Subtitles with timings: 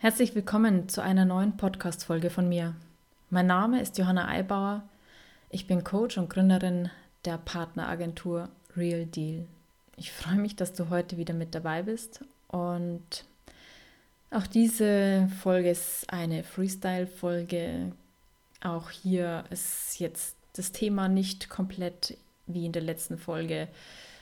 [0.00, 2.76] Herzlich willkommen zu einer neuen Podcast-Folge von mir.
[3.30, 4.88] Mein Name ist Johanna Eibauer.
[5.50, 6.88] Ich bin Coach und Gründerin
[7.24, 9.44] der Partneragentur Real Deal.
[9.96, 13.24] Ich freue mich, dass du heute wieder mit dabei bist und
[14.30, 17.90] auch diese Folge ist eine Freestyle-Folge.
[18.62, 23.66] Auch hier ist jetzt das Thema nicht komplett wie in der letzten Folge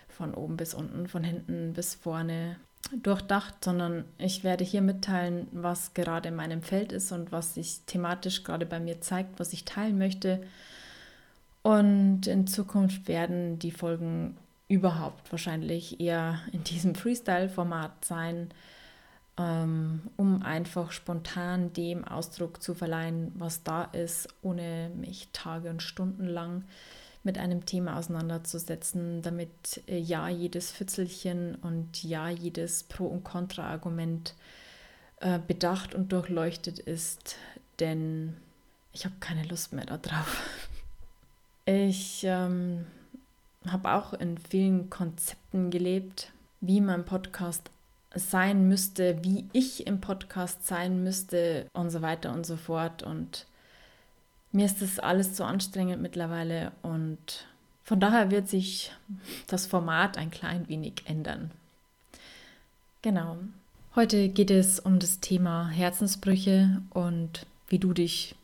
[0.08, 2.56] von oben bis unten, von hinten bis vorne
[2.92, 7.80] durchdacht, sondern ich werde hier mitteilen, was gerade in meinem Feld ist und was sich
[7.86, 10.42] thematisch gerade bei mir zeigt, was ich teilen möchte.
[11.62, 14.36] Und in Zukunft werden die Folgen
[14.68, 18.50] überhaupt wahrscheinlich eher in diesem Freestyle-Format sein,
[19.38, 25.82] ähm, um einfach spontan dem Ausdruck zu verleihen, was da ist, ohne mich Tage und
[25.82, 26.64] Stunden lang
[27.26, 34.34] mit einem Thema auseinanderzusetzen, damit äh, ja jedes Fützelchen und ja jedes Pro- und Kontra-Argument
[35.20, 37.36] äh, bedacht und durchleuchtet ist,
[37.80, 38.36] denn
[38.92, 40.42] ich habe keine Lust mehr darauf.
[41.68, 42.86] Ich ähm,
[43.66, 47.72] habe auch in vielen Konzepten gelebt, wie mein Podcast
[48.14, 53.02] sein müsste, wie ich im Podcast sein müsste und so weiter und so fort.
[53.02, 53.46] Und
[54.52, 57.46] mir ist das alles zu anstrengend mittlerweile und
[57.84, 58.92] von daher wird sich
[59.46, 61.50] das Format ein klein wenig ändern.
[63.02, 63.38] Genau.
[63.94, 68.34] Heute geht es um das Thema Herzensbrüche und wie du dich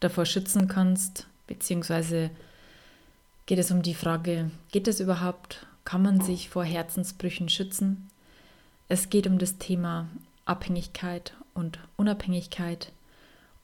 [0.00, 2.30] davor schützen kannst, beziehungsweise
[3.46, 8.10] geht es um die Frage, geht es überhaupt, kann man sich vor Herzensbrüchen schützen?
[8.88, 10.08] Es geht um das Thema
[10.44, 12.92] Abhängigkeit und Unabhängigkeit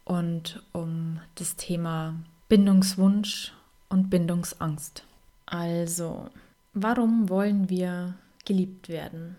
[0.05, 2.14] und um das Thema
[2.48, 3.52] Bindungswunsch
[3.88, 5.05] und Bindungsangst.
[5.46, 6.28] Also,
[6.72, 9.36] warum wollen wir geliebt werden?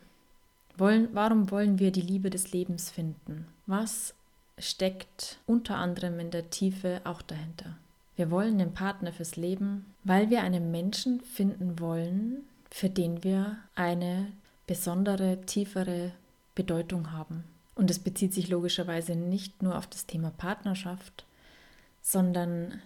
[0.77, 3.45] Wollen, warum wollen wir die Liebe des Lebens finden?
[3.65, 4.13] Was
[4.57, 7.77] steckt unter anderem in der Tiefe auch dahinter?
[8.15, 13.57] Wir wollen den Partner fürs Leben, weil wir einen Menschen finden wollen, für den wir
[13.75, 14.27] eine
[14.67, 16.11] besondere, tiefere
[16.55, 17.43] Bedeutung haben.
[17.75, 21.25] Und es bezieht sich logischerweise nicht nur auf das Thema Partnerschaft,
[22.01, 22.81] sondern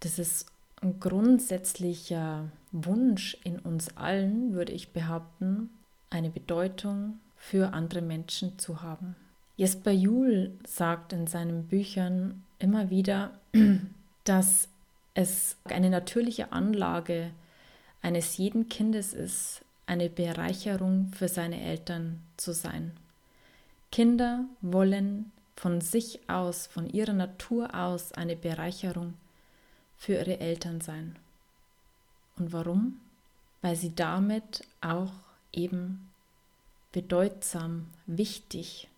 [0.00, 0.46] das ist
[0.82, 5.70] ein grundsätzlicher Wunsch in uns allen, würde ich behaupten,
[6.10, 9.16] eine Bedeutung für andere Menschen zu haben.
[9.56, 13.32] Jesper Juhl sagt in seinen Büchern immer wieder,
[14.24, 14.68] dass
[15.14, 17.30] es eine natürliche Anlage
[18.02, 22.92] eines jeden Kindes ist, eine Bereicherung für seine Eltern zu sein.
[23.92, 29.14] Kinder wollen von sich aus, von ihrer Natur aus eine Bereicherung
[29.96, 31.16] für ihre Eltern sein.
[32.38, 33.00] Und warum?
[33.60, 35.12] Weil sie damit auch
[35.52, 36.08] eben
[36.92, 38.88] bedeutsam, wichtig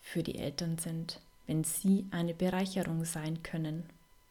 [0.00, 3.84] für die Eltern sind, wenn sie eine Bereicherung sein können.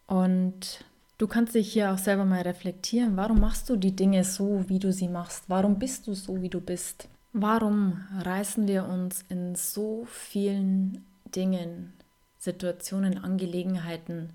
[0.07, 0.85] Und
[1.17, 4.79] du kannst dich hier auch selber mal reflektieren, warum machst du die Dinge so, wie
[4.79, 5.45] du sie machst?
[5.47, 7.07] Warum bist du so, wie du bist?
[7.33, 11.93] Warum reißen wir uns in so vielen Dingen,
[12.37, 14.33] Situationen, Angelegenheiten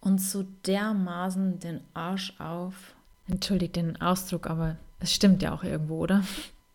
[0.00, 2.94] uns so dermaßen den Arsch auf?
[3.26, 6.24] Entschuldigt den Ausdruck, aber es stimmt ja auch irgendwo, oder?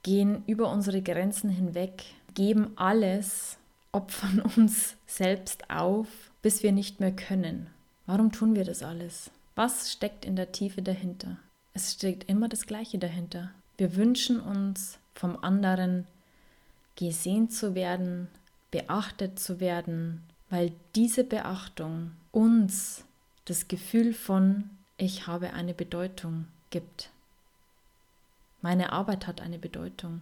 [0.03, 2.03] Gehen über unsere Grenzen hinweg,
[2.35, 3.57] geben alles,
[3.91, 6.07] opfern uns selbst auf,
[6.43, 7.67] bis wir nicht mehr können.
[8.05, 9.31] Warum tun wir das alles?
[9.55, 11.38] Was steckt in der Tiefe dahinter?
[11.73, 13.49] Es steckt immer das Gleiche dahinter.
[13.77, 16.07] Wir wünschen uns vom anderen
[16.96, 18.28] gesehen zu werden,
[18.72, 23.06] beachtet zu werden, weil diese Beachtung uns
[23.46, 27.09] das Gefühl von ich habe eine Bedeutung gibt.
[28.62, 30.22] Meine Arbeit hat eine Bedeutung.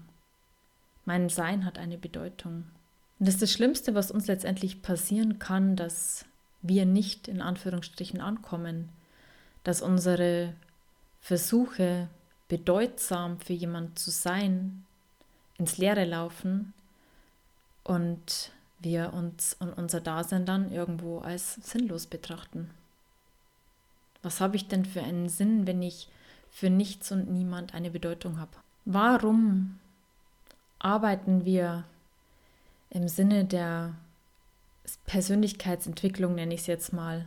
[1.06, 2.66] Mein Sein hat eine Bedeutung.
[3.20, 6.26] Und das ist das Schlimmste, was uns letztendlich passieren kann, dass
[6.62, 8.90] wir nicht in Anführungsstrichen ankommen,
[9.64, 10.54] dass unsere
[11.20, 12.08] Versuche,
[12.52, 14.84] bedeutsam für jemand zu sein,
[15.58, 16.74] ins Leere laufen
[17.86, 22.70] und wir uns und unser Dasein dann irgendwo als sinnlos betrachten.
[24.22, 26.10] Was habe ich denn für einen Sinn, wenn ich
[26.50, 28.52] für nichts und niemand eine Bedeutung habe?
[28.84, 29.80] Warum
[30.78, 31.86] arbeiten wir
[32.90, 33.96] im Sinne der
[35.06, 37.26] Persönlichkeitsentwicklung, nenne ich es jetzt mal,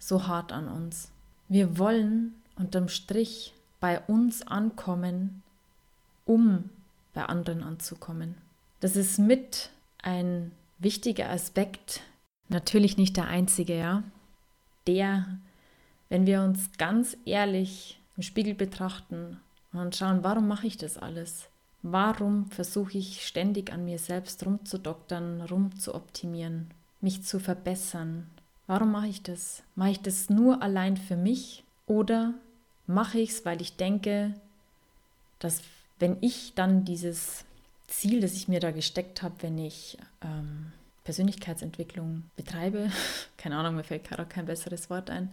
[0.00, 1.12] so hart an uns?
[1.48, 3.53] Wir wollen unterm Strich
[3.84, 5.42] bei uns ankommen,
[6.24, 6.70] um
[7.12, 8.34] bei anderen anzukommen.
[8.80, 9.68] Das ist mit
[10.00, 12.00] ein wichtiger Aspekt,
[12.48, 14.02] natürlich nicht der einzige, ja,
[14.86, 15.26] der,
[16.08, 19.38] wenn wir uns ganz ehrlich im Spiegel betrachten
[19.74, 21.50] und schauen, warum mache ich das alles?
[21.82, 26.70] Warum versuche ich ständig an mir selbst rumzudoktern, rumzuoptimieren,
[27.02, 28.30] mich zu verbessern?
[28.66, 29.62] Warum mache ich das?
[29.74, 32.32] Mache ich das nur allein für mich oder
[32.86, 34.34] mache ich es, weil ich denke,
[35.38, 35.62] dass
[35.98, 37.44] wenn ich dann dieses
[37.86, 40.72] Ziel, das ich mir da gesteckt habe, wenn ich ähm,
[41.04, 42.90] Persönlichkeitsentwicklung betreibe,
[43.36, 45.32] keine Ahnung, mir fällt gerade kein besseres Wort ein,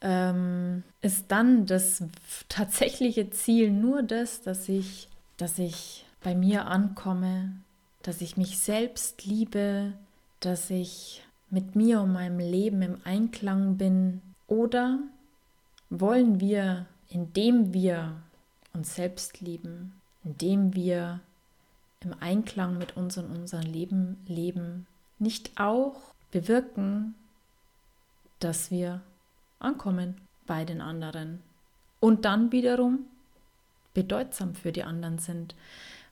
[0.00, 2.02] ähm, ist dann das
[2.48, 7.52] tatsächliche Ziel nur das, dass ich dass ich bei mir ankomme,
[8.02, 9.92] dass ich mich selbst liebe,
[10.40, 14.20] dass ich mit mir und meinem Leben im Einklang bin?
[14.46, 14.98] Oder
[16.00, 18.16] wollen wir, indem wir
[18.72, 19.92] uns selbst lieben,
[20.24, 21.20] indem wir
[22.00, 24.86] im Einklang mit uns und unserem Leben leben,
[25.18, 25.96] nicht auch
[26.30, 27.14] bewirken,
[28.40, 29.00] dass wir
[29.58, 31.40] ankommen bei den anderen
[32.00, 33.06] und dann wiederum
[33.94, 35.54] bedeutsam für die anderen sind.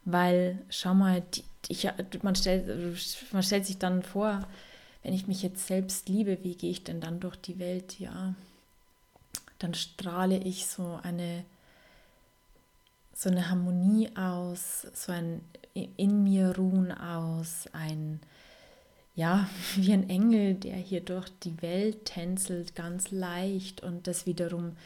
[0.05, 1.23] Weil, schau mal,
[1.69, 1.89] ich,
[2.23, 2.67] man, stellt,
[3.33, 4.47] man stellt sich dann vor,
[5.03, 7.99] wenn ich mich jetzt selbst liebe, wie gehe ich denn dann durch die Welt?
[8.01, 8.35] Ja,
[9.63, 11.45] dann strahle ich so eine,
[13.15, 15.41] so eine Harmonie aus, so ein
[15.75, 18.21] in mir ruhen aus, ein,
[19.15, 24.77] ja, wie ein Engel, der hier durch die Welt tänzelt, ganz leicht und das wiederum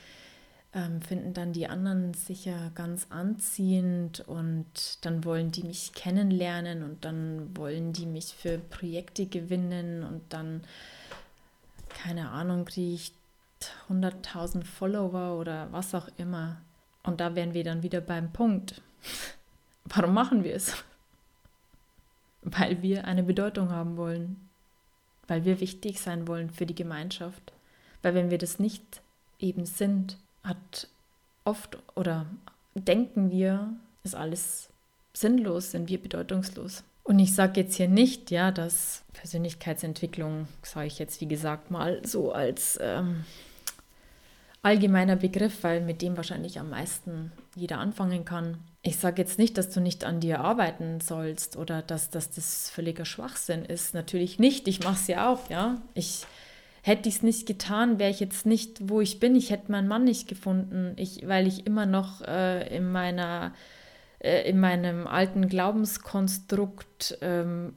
[0.75, 4.67] ähm, finden dann die anderen sicher ganz anziehend und
[5.01, 10.63] dann wollen die mich kennenlernen und dann wollen die mich für Projekte gewinnen und dann,
[11.89, 13.13] keine Ahnung, kriege ich
[13.89, 16.61] 100.000 Follower oder was auch immer.
[17.03, 18.83] Und da wären wir dann wieder beim Punkt.
[19.85, 20.85] Warum machen wir es?
[22.43, 24.49] Weil wir eine Bedeutung haben wollen.
[25.29, 27.53] Weil wir wichtig sein wollen für die Gemeinschaft.
[28.03, 29.03] Weil wenn wir das nicht
[29.39, 30.89] eben sind, hat
[31.45, 32.27] oft oder
[32.75, 33.75] denken wir,
[34.05, 34.69] ist alles
[35.13, 36.85] sinnlos, sind wir bedeutungslos.
[37.03, 42.05] Und ich sage jetzt hier nicht, ja, dass Persönlichkeitsentwicklung, sage ich jetzt wie gesagt mal
[42.05, 43.25] so als ähm,
[44.67, 48.59] allgemeiner Begriff, weil mit dem wahrscheinlich am meisten jeder anfangen kann.
[48.83, 52.69] Ich sage jetzt nicht, dass du nicht an dir arbeiten sollst oder dass, dass das
[52.69, 53.95] völliger Schwachsinn ist.
[53.95, 54.67] Natürlich nicht.
[54.67, 55.81] Ich mache es ja auch, ja.
[55.95, 56.27] Ich
[56.83, 59.37] hätte ich es nicht getan, wäre ich jetzt nicht, wo ich bin.
[59.37, 63.55] Ich hätte meinen Mann nicht gefunden, ich, weil ich immer noch äh, in meiner
[64.19, 67.73] äh, in meinem alten Glaubenskonstrukt ähm,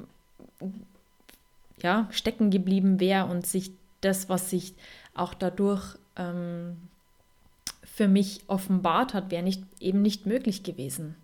[1.83, 4.74] ja, stecken geblieben wäre und sich das, was sich
[5.13, 6.77] auch dadurch ähm,
[7.83, 11.16] für mich offenbart hat, wäre nicht, eben nicht möglich gewesen.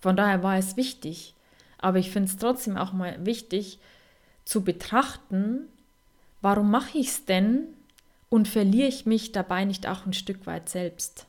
[0.00, 1.34] Von daher war es wichtig.
[1.78, 3.78] Aber ich finde es trotzdem auch mal wichtig
[4.44, 5.68] zu betrachten,
[6.40, 7.64] Warum mache ich es denn
[8.28, 11.26] und verliere ich mich dabei nicht auch ein Stück weit selbst?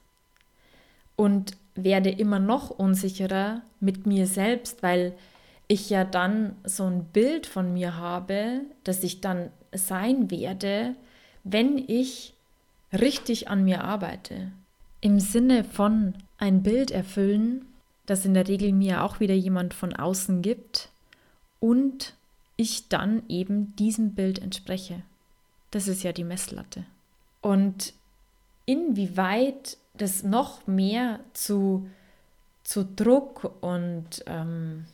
[1.16, 5.14] Und werde immer noch unsicherer mit mir selbst, weil
[5.68, 10.96] ich ja dann so ein Bild von mir habe, das ich dann sein werde,
[11.44, 12.34] wenn ich
[12.94, 14.52] richtig an mir arbeite.
[15.02, 17.66] Im Sinne von ein Bild erfüllen,
[18.06, 20.90] das in der Regel mir auch wieder jemand von außen gibt
[21.60, 22.16] und
[22.58, 25.02] ich dann eben diesem Bild entspreche.
[25.72, 26.86] Das ist ja die Messlatte.
[27.42, 27.94] Und
[28.66, 31.88] inwieweit das noch mehr zu,
[32.64, 34.86] zu Druck und ähm,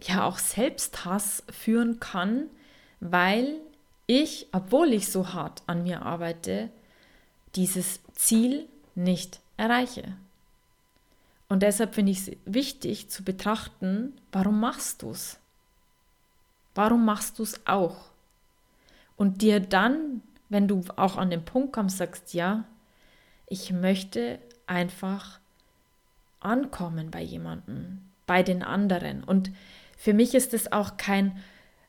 [0.00, 2.46] ja auch Selbsthass führen kann,
[3.00, 3.60] weil
[4.06, 6.70] ich, obwohl ich so hart an mir arbeite,
[7.56, 10.16] dieses Ziel nicht erreiche.
[11.48, 15.38] Und deshalb finde ich es wichtig zu betrachten, warum machst du es?
[16.74, 18.06] Warum machst du es auch?
[19.16, 22.64] Und dir dann, wenn du auch an den Punkt kommst, sagst, ja,
[23.46, 25.38] ich möchte einfach
[26.40, 29.22] ankommen bei jemandem, bei den anderen.
[29.22, 29.52] Und
[29.96, 31.38] für mich ist es auch kein,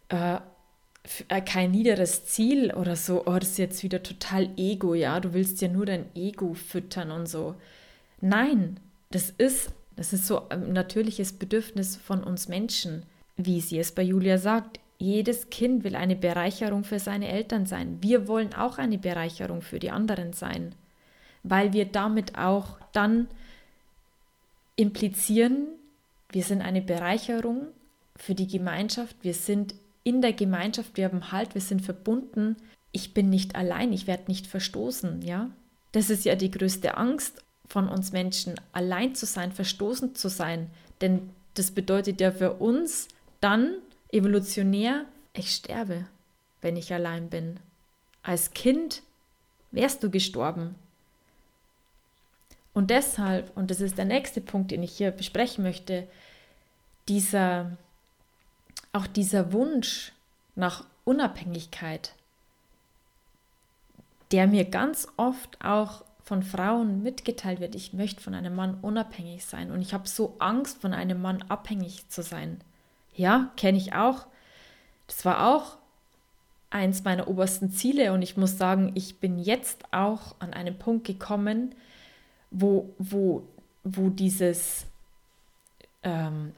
[0.10, 0.40] äh,
[1.46, 5.62] kein niederes Ziel oder so, oh, das ist jetzt wieder total Ego, ja, du willst
[5.62, 7.56] ja nur dein Ego füttern und so.
[8.22, 8.80] Nein,
[9.12, 13.04] das ist, das ist so ein natürliches Bedürfnis von uns Menschen,
[13.38, 14.80] wie sie es bei Julia sagt.
[14.98, 17.98] Jedes Kind will eine Bereicherung für seine Eltern sein.
[18.02, 20.74] Wir wollen auch eine Bereicherung für die anderen sein,
[21.44, 23.28] weil wir damit auch dann
[24.76, 25.68] implizieren,
[26.32, 27.68] wir sind eine Bereicherung
[28.16, 32.56] für die Gemeinschaft, wir sind in der Gemeinschaft, wir haben Halt, wir sind verbunden.
[32.94, 35.50] Ich bin nicht allein, ich werde nicht verstoßen, ja?
[35.92, 40.70] Das ist ja die größte Angst von uns Menschen, allein zu sein, verstoßen zu sein,
[41.02, 43.08] denn das bedeutet ja für uns
[43.42, 43.78] dann
[44.12, 46.06] Evolutionär, ich sterbe,
[46.62, 47.60] wenn ich allein bin.
[48.22, 49.02] Als Kind
[49.72, 50.76] wärst du gestorben.
[52.74, 56.08] Und deshalb, und das ist der nächste Punkt, den ich hier besprechen möchte,
[57.08, 57.78] dieser,
[58.96, 60.14] auch dieser Wunsch
[60.56, 62.16] nach Unabhängigkeit,
[64.32, 69.46] der mir ganz oft auch von Frauen mitgeteilt wird, ich möchte von einem Mann unabhängig
[69.46, 72.62] sein und ich habe so Angst, von einem Mann abhängig zu sein.
[73.16, 74.26] Ja, kenne ich auch.
[75.08, 75.78] Das war auch
[76.72, 81.06] eins meiner obersten Ziele und ich muss sagen, ich bin jetzt auch an einen Punkt
[81.06, 81.76] gekommen,
[82.50, 83.44] wo, wo,
[83.84, 84.86] wo dieses,
[86.02, 86.54] ähm,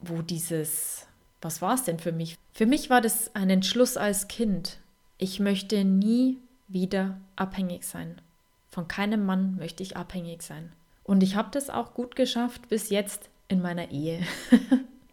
[0.00, 1.07] wo dieses,
[1.40, 2.36] was war es denn für mich?
[2.52, 4.78] Für mich war das ein Entschluss als Kind.
[5.18, 8.20] Ich möchte nie wieder abhängig sein.
[8.70, 10.72] Von keinem Mann möchte ich abhängig sein.
[11.04, 14.20] Und ich habe das auch gut geschafft bis jetzt in meiner Ehe.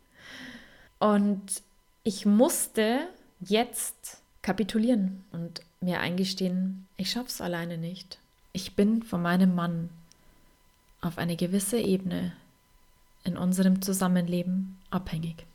[0.99, 1.61] und
[2.03, 3.07] ich musste
[3.39, 8.19] jetzt kapitulieren und mir eingestehen, ich schaffe es alleine nicht.
[8.53, 9.89] Ich bin von meinem Mann
[11.01, 12.33] auf eine gewisse Ebene
[13.23, 15.45] in unserem Zusammenleben abhängig.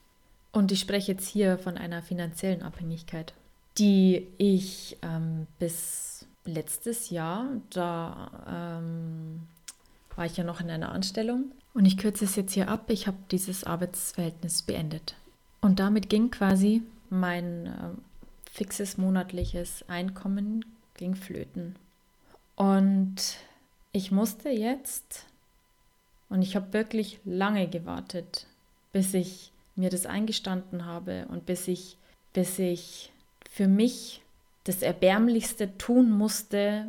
[0.53, 3.35] Und ich spreche jetzt hier von einer finanziellen Abhängigkeit,
[3.79, 9.43] die ich ähm, bis letztes Jahr, da ähm,
[10.17, 11.53] war ich ja noch in einer Anstellung.
[11.73, 12.91] Und ich kürze es jetzt hier ab.
[12.91, 15.15] Ich habe dieses Arbeitsverhältnis beendet.
[15.61, 20.65] Und damit ging quasi mein äh, fixes monatliches Einkommen
[20.95, 21.77] ging flöten.
[22.57, 23.17] Und
[23.93, 25.27] ich musste jetzt,
[26.29, 28.47] und ich habe wirklich lange gewartet,
[28.93, 29.50] bis ich
[29.81, 31.97] mir das eingestanden habe und bis ich,
[32.33, 33.13] bis ich
[33.51, 34.23] für mich
[34.65, 36.87] das Erbärmlichste tun musste,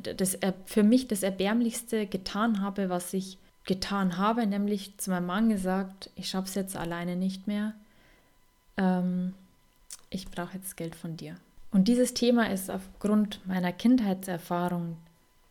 [0.00, 5.48] das für mich das Erbärmlichste getan habe, was ich getan habe, nämlich zu meinem Mann
[5.48, 7.74] gesagt, ich schaffe es jetzt alleine nicht mehr.
[8.76, 9.34] Ähm,
[10.10, 11.36] ich brauche jetzt Geld von dir.
[11.72, 14.96] Und dieses Thema ist aufgrund meiner Kindheitserfahrung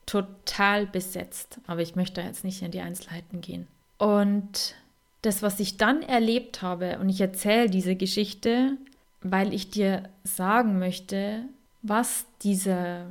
[0.05, 3.67] total besetzt, aber ich möchte jetzt nicht in die Einzelheiten gehen.
[3.97, 4.75] Und
[5.23, 8.77] das, was ich dann erlebt habe, und ich erzähle diese Geschichte,
[9.21, 11.45] weil ich dir sagen möchte,
[11.81, 13.05] was diese,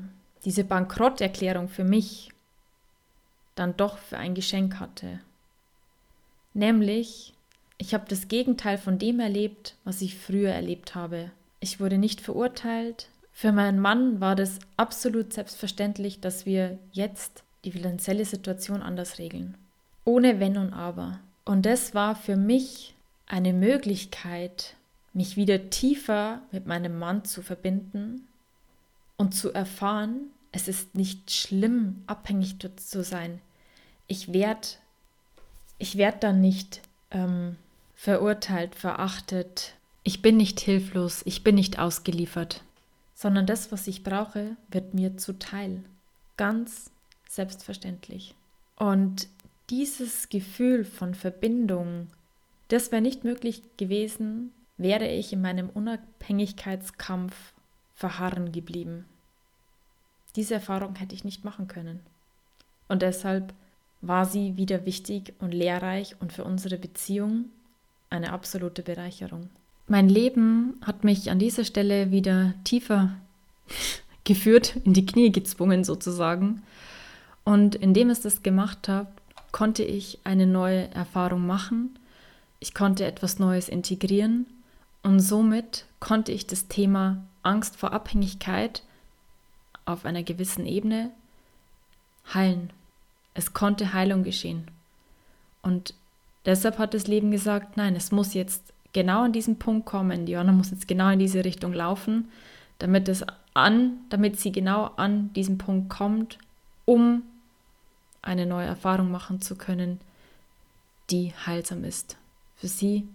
[0.45, 2.31] diese Bankrotterklärung für mich
[3.54, 5.21] dann doch für ein Geschenk hatte.
[6.54, 7.35] Nämlich,
[7.78, 11.31] ich habe das Gegenteil von dem erlebt, was ich früher erlebt habe.
[11.61, 13.09] Ich wurde nicht verurteilt.
[13.33, 19.57] Für meinen Mann war das absolut selbstverständlich, dass wir jetzt die finanzielle Situation anders regeln.
[20.04, 21.21] Ohne Wenn und Aber.
[21.44, 22.94] Und das war für mich
[23.26, 24.76] eine Möglichkeit,
[25.12, 28.28] mich wieder tiefer mit meinem Mann zu verbinden
[29.16, 33.40] und zu erfahren, es ist nicht schlimm, abhängig zu sein.
[34.06, 34.68] Ich werde
[35.82, 36.80] ich werd dann nicht
[37.11, 37.56] ähm,
[37.96, 39.75] verurteilt, verachtet.
[40.04, 42.62] Ich bin nicht hilflos, ich bin nicht ausgeliefert,
[43.16, 45.82] sondern das, was ich brauche, wird mir zuteil.
[46.37, 46.92] Ganz
[47.28, 48.37] selbstverständlich.
[48.76, 49.26] Und
[49.72, 52.08] dieses Gefühl von Verbindung,
[52.68, 57.54] das wäre nicht möglich gewesen, wäre ich in meinem Unabhängigkeitskampf
[57.94, 59.06] verharren geblieben.
[60.36, 62.00] Diese Erfahrung hätte ich nicht machen können.
[62.86, 63.54] Und deshalb
[64.02, 67.46] war sie wieder wichtig und lehrreich und für unsere Beziehung
[68.10, 69.48] eine absolute Bereicherung.
[69.88, 73.16] Mein Leben hat mich an dieser Stelle wieder tiefer
[74.24, 76.62] geführt, in die Knie gezwungen sozusagen.
[77.44, 79.08] Und indem es das gemacht hat,
[79.52, 81.99] konnte ich eine neue Erfahrung machen.
[82.59, 84.47] Ich konnte etwas Neues integrieren
[85.02, 88.82] und somit konnte ich das Thema Angst vor Abhängigkeit
[89.85, 91.11] auf einer gewissen Ebene
[92.32, 92.71] heilen.
[93.35, 94.68] Es konnte Heilung geschehen.
[95.62, 95.94] Und
[96.44, 100.26] deshalb hat das Leben gesagt, nein, es muss jetzt genau an diesen Punkt kommen.
[100.26, 102.28] Johanna muss jetzt genau in diese Richtung laufen,
[102.78, 106.38] damit es an, damit sie genau an diesen Punkt kommt,
[106.85, 107.23] um
[108.22, 110.00] eine neue Erfahrung machen zu können,
[111.10, 112.16] die heilsam ist
[112.54, 113.06] für sie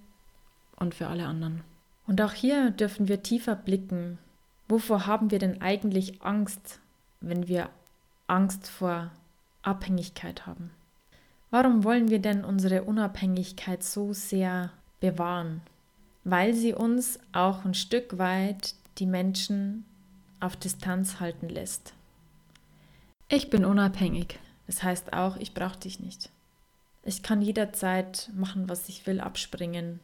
[0.75, 1.63] und für alle anderen.
[2.05, 4.19] Und auch hier dürfen wir tiefer blicken
[4.67, 6.79] Wovor haben wir denn eigentlich Angst,
[7.21, 7.69] wenn wir
[8.27, 9.11] Angst vor
[9.61, 10.71] Abhängigkeit haben?
[11.49, 15.61] Warum wollen wir denn unsere Unabhängigkeit so sehr bewahren?
[16.25, 19.85] Weil sie uns auch ein Stück weit die Menschen
[20.41, 21.93] auf Distanz halten lässt.
[23.29, 24.39] Ich bin unabhängig.
[24.67, 26.29] Das heißt auch, ich brauche dich nicht.
[27.03, 29.99] Ich kann jederzeit machen, was ich will, abspringen.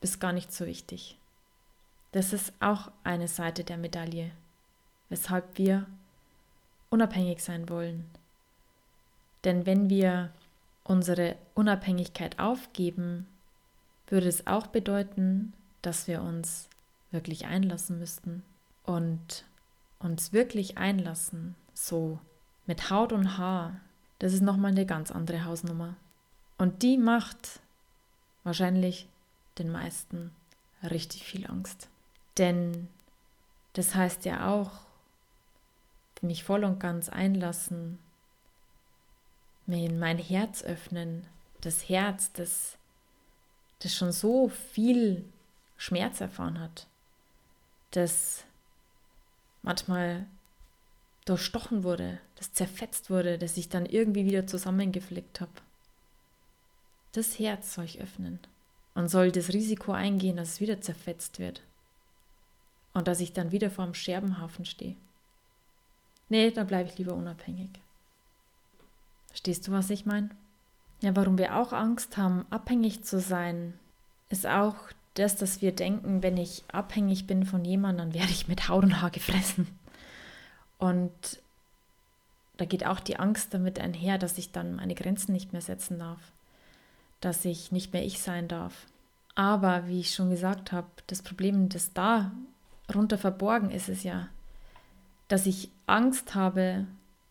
[0.00, 1.16] Ist gar nicht so wichtig.
[2.12, 4.30] Das ist auch eine Seite der Medaille,
[5.08, 5.86] weshalb wir
[6.90, 8.04] unabhängig sein wollen.
[9.44, 10.30] Denn wenn wir
[10.84, 13.26] unsere Unabhängigkeit aufgeben,
[14.06, 16.68] würde es auch bedeuten, dass wir uns
[17.10, 18.42] wirklich einlassen müssten
[18.84, 19.44] und
[19.98, 22.18] uns wirklich einlassen, so
[22.66, 23.80] mit Haut und Haar,
[24.18, 25.96] das ist nochmal eine ganz andere Hausnummer.
[26.58, 27.60] Und die macht
[28.44, 29.08] wahrscheinlich
[29.58, 30.32] den meisten
[30.82, 31.88] richtig viel Angst.
[32.38, 32.88] Denn
[33.74, 34.70] das heißt ja auch,
[36.22, 37.98] mich voll und ganz einlassen,
[39.66, 41.26] mir in mein Herz öffnen,
[41.60, 42.78] das Herz, das,
[43.80, 45.24] das schon so viel
[45.76, 46.86] Schmerz erfahren hat,
[47.90, 48.44] das
[49.62, 50.26] manchmal
[51.26, 55.52] durchstochen wurde, das zerfetzt wurde, das ich dann irgendwie wieder zusammengeflickt habe.
[57.12, 58.38] Das Herz soll ich öffnen
[58.94, 61.62] und soll das Risiko eingehen, dass es wieder zerfetzt wird
[62.94, 64.96] und dass ich dann wieder vor dem Scherbenhaufen stehe.
[66.28, 67.70] Nee, da bleibe ich lieber unabhängig.
[69.28, 70.30] Verstehst du, was ich meine?
[71.02, 73.74] Ja, warum wir auch Angst haben, abhängig zu sein,
[74.28, 74.76] ist auch
[75.14, 78.84] das, dass wir denken, wenn ich abhängig bin von jemandem, dann werde ich mit Haut
[78.84, 79.66] und Haar gefressen.
[80.78, 81.40] Und
[82.56, 85.98] da geht auch die Angst damit einher, dass ich dann meine Grenzen nicht mehr setzen
[85.98, 86.20] darf,
[87.20, 88.86] dass ich nicht mehr ich sein darf.
[89.34, 92.32] Aber wie ich schon gesagt habe, das Problem, das da
[92.94, 94.28] runter verborgen ist, ist ja,
[95.28, 96.86] dass ich Angst habe,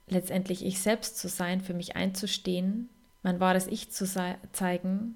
[0.07, 2.89] letztendlich ich selbst zu sein, für mich einzustehen,
[3.23, 4.05] mein wahres Ich zu
[4.51, 5.15] zeigen,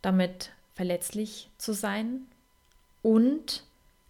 [0.00, 2.22] damit verletzlich zu sein
[3.02, 3.64] und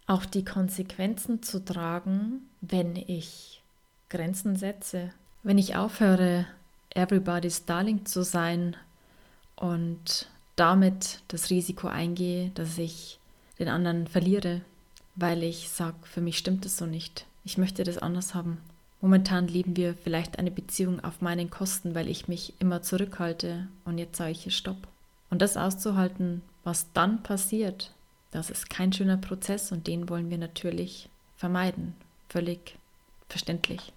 [0.07, 3.61] auch die Konsequenzen zu tragen, wenn ich
[4.09, 5.11] Grenzen setze,
[5.43, 6.45] wenn ich aufhöre,
[6.89, 8.75] everybody's darling zu sein
[9.55, 13.19] und damit das Risiko eingehe, dass ich
[13.59, 14.61] den anderen verliere,
[15.15, 17.25] weil ich sage, für mich stimmt es so nicht.
[17.43, 18.57] Ich möchte das anders haben.
[19.01, 23.97] Momentan leben wir vielleicht eine Beziehung auf meinen Kosten, weil ich mich immer zurückhalte und
[23.97, 24.87] jetzt sage ich hier Stopp.
[25.29, 27.91] Und das auszuhalten, was dann passiert,
[28.31, 31.93] das ist kein schöner Prozess und den wollen wir natürlich vermeiden.
[32.29, 32.77] Völlig
[33.29, 33.93] verständlich.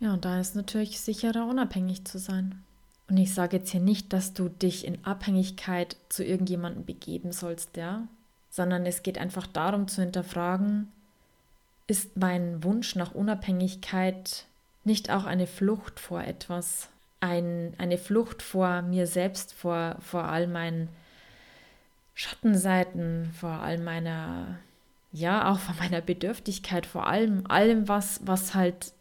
[0.00, 2.62] Ja, und da ist natürlich sicherer, unabhängig zu sein.
[3.08, 7.76] Und ich sage jetzt hier nicht, dass du dich in Abhängigkeit zu irgendjemandem begeben sollst,
[7.76, 8.06] ja,
[8.50, 10.90] sondern es geht einfach darum zu hinterfragen,
[11.86, 14.46] ist mein Wunsch nach Unabhängigkeit
[14.84, 16.88] nicht auch eine Flucht vor etwas?
[17.20, 20.88] Ein, eine Flucht vor mir selbst, vor, vor all meinen
[22.14, 24.58] Schattenseiten, vor all meiner,
[25.14, 28.92] ja, auch vor meiner Bedürftigkeit, vor allem, allem, was, was halt,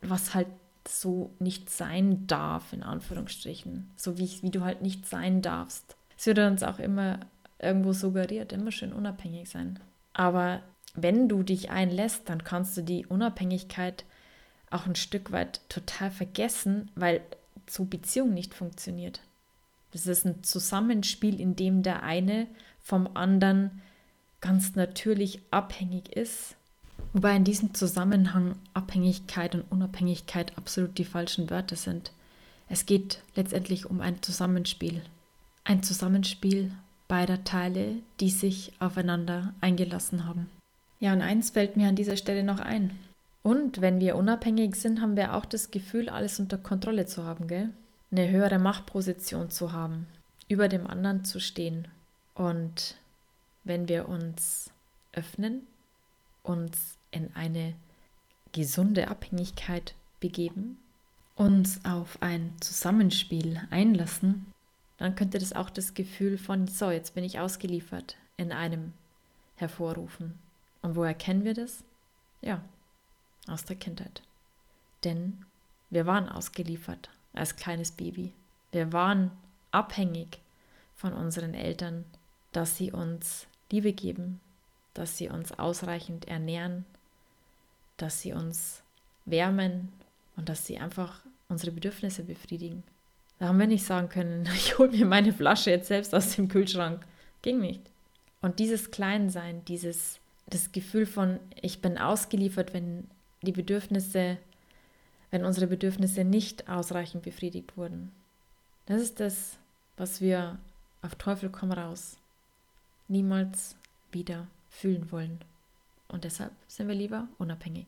[0.00, 0.48] was halt
[0.88, 3.90] so nicht sein darf, in Anführungsstrichen.
[3.96, 5.96] So wie, wie du halt nicht sein darfst.
[6.16, 7.20] Es wird uns auch immer
[7.58, 9.78] irgendwo suggeriert, immer schön unabhängig sein.
[10.14, 10.62] Aber
[10.94, 14.06] wenn du dich einlässt, dann kannst du die Unabhängigkeit
[14.70, 17.20] auch ein Stück weit total vergessen, weil
[17.68, 19.20] so Beziehung nicht funktioniert.
[19.92, 22.46] Das ist ein Zusammenspiel, in dem der eine
[22.80, 23.82] vom anderen
[24.44, 26.54] ganz natürlich abhängig ist.
[27.14, 32.12] Wobei in diesem Zusammenhang Abhängigkeit und Unabhängigkeit absolut die falschen Wörter sind.
[32.68, 35.00] Es geht letztendlich um ein Zusammenspiel.
[35.64, 36.72] Ein Zusammenspiel
[37.08, 40.50] beider Teile, die sich aufeinander eingelassen haben.
[41.00, 42.98] Ja, und eins fällt mir an dieser Stelle noch ein.
[43.42, 47.46] Und wenn wir unabhängig sind, haben wir auch das Gefühl, alles unter Kontrolle zu haben,
[47.46, 47.70] gell?
[48.10, 50.06] Eine höhere Machtposition zu haben,
[50.48, 51.88] über dem anderen zu stehen.
[52.34, 52.96] Und
[53.64, 54.70] wenn wir uns
[55.12, 55.66] öffnen,
[56.42, 57.74] uns in eine
[58.52, 60.78] gesunde Abhängigkeit begeben,
[61.34, 64.46] uns auf ein Zusammenspiel einlassen,
[64.98, 68.92] dann könnte das auch das Gefühl von, so, jetzt bin ich ausgeliefert, in einem
[69.56, 70.38] hervorrufen.
[70.82, 71.82] Und woher kennen wir das?
[72.42, 72.62] Ja,
[73.48, 74.22] aus der Kindheit.
[75.02, 75.44] Denn
[75.90, 78.32] wir waren ausgeliefert als kleines Baby.
[78.72, 79.30] Wir waren
[79.70, 80.40] abhängig
[80.94, 82.04] von unseren Eltern,
[82.52, 84.40] dass sie uns Liebe geben,
[84.94, 86.84] dass sie uns ausreichend ernähren,
[87.96, 88.82] dass sie uns
[89.24, 89.92] wärmen
[90.36, 92.82] und dass sie einfach unsere Bedürfnisse befriedigen.
[93.38, 96.48] Da haben wir nicht sagen können, ich hole mir meine Flasche jetzt selbst aus dem
[96.48, 97.04] Kühlschrank.
[97.42, 97.82] Ging nicht.
[98.40, 103.08] Und dieses Kleinsein, dieses das Gefühl von, ich bin ausgeliefert, wenn
[103.42, 104.36] die Bedürfnisse,
[105.30, 108.12] wenn unsere Bedürfnisse nicht ausreichend befriedigt wurden.
[108.86, 109.56] Das ist das,
[109.96, 110.58] was wir
[111.00, 112.18] auf Teufel komm raus
[113.08, 113.76] niemals
[114.12, 115.40] wieder fühlen wollen.
[116.08, 117.86] Und deshalb sind wir lieber unabhängig.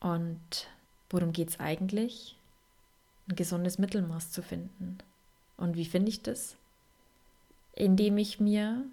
[0.00, 0.68] Und
[1.10, 2.36] worum geht es eigentlich?
[3.28, 4.98] ein gesundes Mittelmaß zu finden.
[5.56, 6.56] Und wie finde ich das?
[7.74, 8.84] Indem ich mir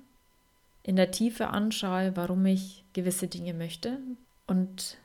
[0.83, 3.99] in der Tiefe anschaue, warum ich gewisse Dinge möchte
[4.47, 4.97] und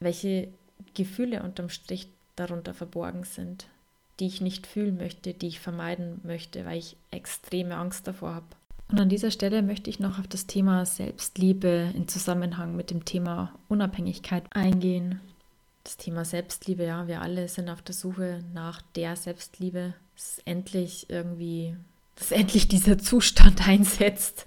[0.00, 0.48] welche
[0.94, 3.66] Gefühle unterm Strich darunter verborgen sind,
[4.18, 8.46] die ich nicht fühlen möchte, die ich vermeiden möchte, weil ich extreme Angst davor habe.
[8.92, 13.06] Und an dieser Stelle möchte ich noch auf das Thema Selbstliebe in Zusammenhang mit dem
[13.06, 15.18] Thema Unabhängigkeit eingehen.
[15.82, 21.08] Das Thema Selbstliebe, ja, wir alle sind auf der Suche nach der Selbstliebe, dass endlich
[21.08, 21.74] irgendwie,
[22.16, 24.44] dass endlich dieser Zustand einsetzt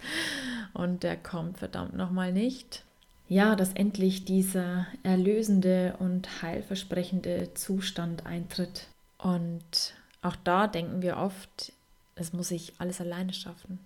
[0.76, 2.84] und der kommt verdammt nochmal nicht.
[3.28, 8.86] Ja, dass endlich dieser erlösende und heilversprechende Zustand eintritt.
[9.18, 11.74] Und auch da denken wir oft,
[12.14, 13.80] das muss ich alles alleine schaffen.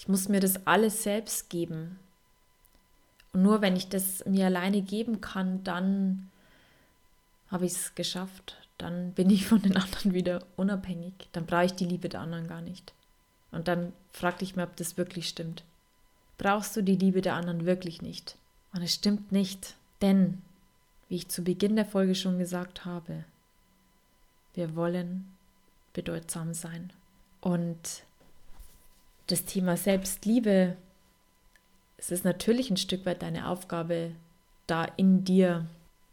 [0.00, 1.98] Ich muss mir das alles selbst geben.
[3.34, 6.30] Und nur wenn ich das mir alleine geben kann, dann
[7.48, 8.56] habe ich es geschafft.
[8.78, 11.12] Dann bin ich von den anderen wieder unabhängig.
[11.32, 12.94] Dann brauche ich die Liebe der anderen gar nicht.
[13.52, 15.64] Und dann fragte ich mir, ob das wirklich stimmt.
[16.38, 18.38] Brauchst du die Liebe der anderen wirklich nicht?
[18.72, 19.76] Und es stimmt nicht.
[20.00, 20.40] Denn,
[21.10, 23.24] wie ich zu Beginn der Folge schon gesagt habe,
[24.54, 25.30] wir wollen
[25.92, 26.90] bedeutsam sein.
[27.42, 28.04] Und
[29.30, 30.76] das Thema Selbstliebe,
[31.96, 34.12] es ist natürlich ein Stück weit deine Aufgabe,
[34.66, 35.66] da in dir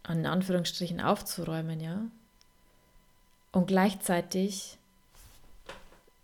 [0.04, 2.02] an Anführungsstrichen aufzuräumen, ja.
[3.52, 4.78] Und gleichzeitig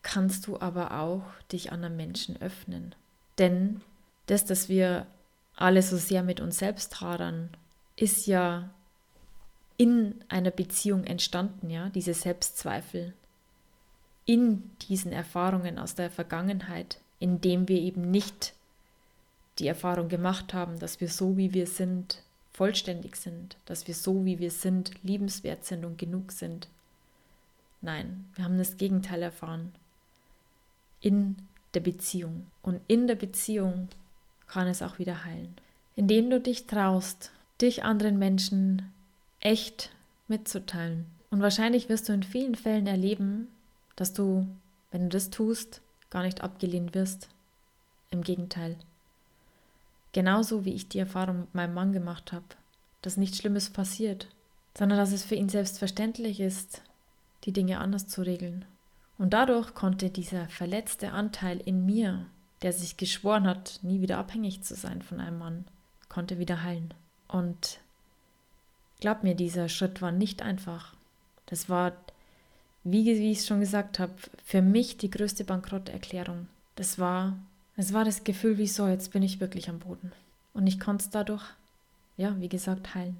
[0.02, 2.94] kannst du aber auch dich anderen Menschen öffnen.
[3.38, 3.82] Denn
[4.28, 5.08] das, dass wir
[5.56, 7.50] alle so sehr mit uns selbst hadern,
[7.96, 8.70] ist ja
[9.78, 13.14] in einer Beziehung entstanden, ja, diese Selbstzweifel,
[14.26, 18.54] in diesen Erfahrungen aus der Vergangenheit, indem wir eben nicht
[19.60, 22.22] die Erfahrung gemacht haben, dass wir so wie wir sind,
[22.54, 26.68] vollständig sind, dass wir so wie wir sind, liebenswert sind und genug sind.
[27.82, 29.74] Nein, wir haben das Gegenteil erfahren.
[31.02, 31.36] In
[31.74, 32.48] der Beziehung.
[32.62, 33.90] Und in der Beziehung
[34.48, 35.56] kann es auch wieder heilen.
[35.96, 38.92] Indem du dich traust, dich anderen Menschen
[39.40, 39.92] echt
[40.28, 41.06] mitzuteilen.
[41.30, 43.48] Und wahrscheinlich wirst du in vielen Fällen erleben,
[43.96, 44.48] dass du,
[44.92, 47.30] wenn du das tust, gar nicht abgelehnt wirst.
[48.12, 48.78] Im Gegenteil.
[50.12, 52.46] Genauso wie ich die Erfahrung mit meinem Mann gemacht habe,
[53.02, 54.28] dass nichts Schlimmes passiert,
[54.78, 56.84] sondern dass es für ihn selbstverständlich ist,
[57.46, 58.66] die Dinge anders zu regeln.
[59.18, 62.26] Und dadurch konnte dieser verletzte Anteil in mir,
[62.62, 65.66] der sich geschworen hat, nie wieder abhängig zu sein von einem Mann,
[66.10, 66.94] konnte wieder heilen.
[67.28, 67.80] Und
[69.00, 70.96] glaub mir, dieser Schritt war nicht einfach.
[71.48, 71.94] Das war
[72.84, 76.48] wie, wie ich es schon gesagt habe, für mich die größte Bankrotterklärung.
[76.76, 77.38] Das war,
[77.78, 80.12] es war das Gefühl, wie so, jetzt bin ich wirklich am Boden.
[80.54, 81.44] Und ich konnte es dadurch,
[82.18, 83.18] ja, wie gesagt, heilen.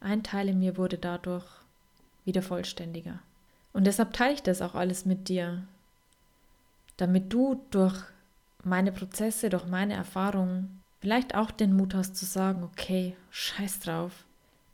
[0.00, 1.46] Ein Teil in mir wurde dadurch
[2.24, 3.20] wieder vollständiger.
[3.72, 5.62] Und deshalb teile ich das auch alles mit dir,
[6.96, 7.96] damit du durch
[8.64, 14.24] meine Prozesse, durch meine Erfahrungen vielleicht auch den Mut hast zu sagen, okay, scheiß drauf,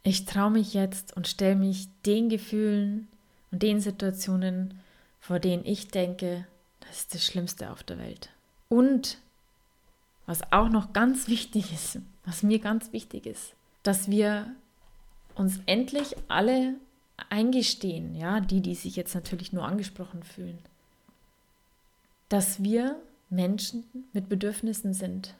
[0.03, 3.09] ich traue mich jetzt und stelle mich den Gefühlen
[3.51, 4.81] und den Situationen,
[5.21, 6.47] vor denen ich denke,
[6.81, 8.31] das ist das Schlimmste auf der Welt.
[8.69, 9.19] Und
[10.27, 14.51] was auch noch ganz wichtig ist, was mir ganz wichtig ist, dass wir
[15.35, 16.75] uns endlich alle
[17.31, 20.59] eingestehen, ja, die, die sich jetzt natürlich nur angesprochen fühlen,
[22.29, 22.97] dass wir
[23.31, 25.35] Menschen mit Bedürfnissen sind,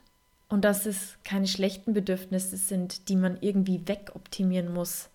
[0.53, 5.09] und dass es keine schlechten Bedürfnisse sind, die man irgendwie wegoptimieren muss.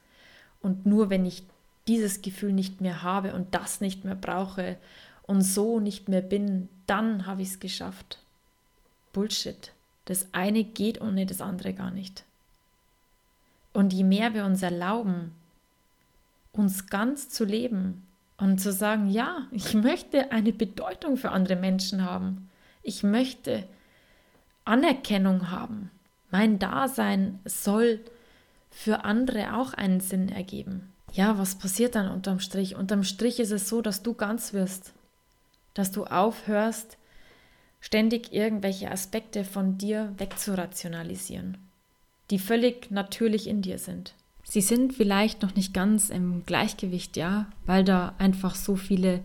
[0.61, 1.45] Und nur wenn ich
[1.87, 4.79] dieses Gefühl nicht mehr habe und das nicht mehr brauche
[5.29, 8.19] und so nicht mehr bin, dann habe ich es geschafft.
[9.13, 9.71] Bullshit.
[10.07, 12.25] Das eine geht ohne das andere gar nicht.
[13.73, 15.37] Und je mehr wir uns erlauben,
[16.51, 18.05] uns ganz zu leben
[18.39, 22.51] und zu sagen, ja, ich möchte eine Bedeutung für andere Menschen haben.
[22.83, 23.69] Ich möchte
[24.69, 25.91] Anerkennung haben.
[26.31, 28.01] Mein Dasein soll
[28.71, 30.93] für andere auch einen Sinn ergeben.
[31.13, 32.77] Ja, was passiert dann unterm Strich?
[32.77, 34.93] Unterm Strich ist es so, dass du ganz wirst,
[35.75, 36.99] dass du aufhörst,
[37.81, 41.57] ständig irgendwelche Aspekte von dir wegzurationalisieren,
[42.31, 44.15] die völlig natürlich in dir sind.
[44.45, 49.21] Sie sind vielleicht noch nicht ganz im Gleichgewicht, ja, weil da einfach so viele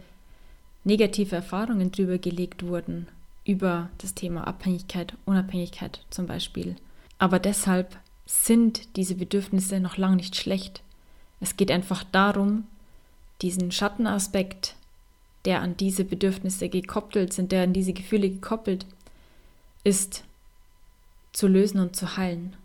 [0.84, 3.08] negative Erfahrungen drüber gelegt wurden,
[3.46, 6.76] über das Thema Abhängigkeit, Unabhängigkeit zum Beispiel.
[7.18, 10.82] Aber deshalb sind diese Bedürfnisse noch lange nicht schlecht.
[11.40, 12.66] Es geht einfach darum,
[13.42, 14.76] diesen Schattenaspekt,
[15.46, 18.86] der an diese Bedürfnisse gekoppelt sind, der an diese Gefühle gekoppelt
[19.84, 20.24] ist,
[21.34, 22.56] zu lösen und zu heilen.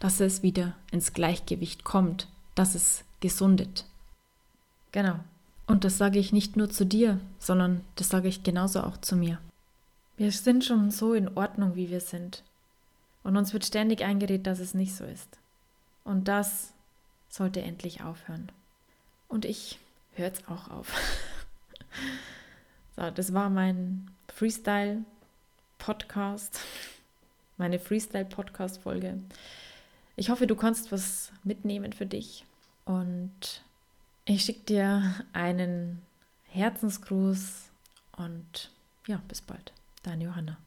[0.00, 3.84] Dass es wieder ins Gleichgewicht kommt, dass es gesundet.
[4.92, 5.18] Genau.
[5.66, 9.16] Und das sage ich nicht nur zu dir, sondern das sage ich genauso auch zu
[9.16, 9.38] mir.
[10.16, 12.44] Wir sind schon so in Ordnung, wie wir sind.
[13.24, 15.40] Und uns wird ständig eingeredet, dass es nicht so ist.
[16.04, 16.72] Und das
[17.28, 18.52] sollte endlich aufhören.
[19.28, 19.80] Und ich
[20.14, 20.92] höre jetzt auch auf.
[22.96, 26.60] so, das war mein Freestyle-Podcast,
[27.56, 29.18] meine Freestyle-Podcast-Folge.
[30.16, 32.44] Ich hoffe, du kannst was mitnehmen für dich
[32.84, 33.64] und
[34.26, 36.02] ich schicke dir einen
[36.44, 37.64] Herzensgruß
[38.16, 38.70] und
[39.06, 39.72] ja, bis bald.
[40.04, 40.63] Deine Johanna.